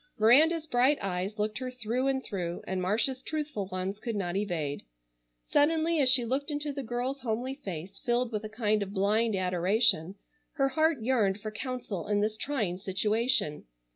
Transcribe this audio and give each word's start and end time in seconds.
Miranda's 0.17 0.65
bright 0.65 0.97
eyes 0.99 1.37
looked 1.37 1.59
her 1.59 1.69
through 1.69 2.07
and 2.07 2.23
through, 2.23 2.63
and 2.65 2.81
Marcia's 2.81 3.21
truthful 3.21 3.67
ones 3.67 3.99
could 3.99 4.15
not 4.15 4.35
evade. 4.35 4.81
Suddenly 5.45 5.99
as 6.01 6.09
she 6.09 6.25
looked 6.25 6.49
into 6.49 6.73
the 6.73 6.81
girl's 6.81 7.21
homely 7.21 7.53
face, 7.53 7.99
filled 7.99 8.31
with 8.31 8.43
a 8.43 8.49
kind 8.49 8.81
of 8.81 8.93
blind 8.93 9.35
adoration, 9.35 10.15
her 10.53 10.69
heart 10.69 11.03
yearned 11.03 11.39
for 11.39 11.51
counsel 11.51 12.07
in 12.07 12.19
this 12.19 12.35
trying 12.35 12.77
situation. 12.79 13.65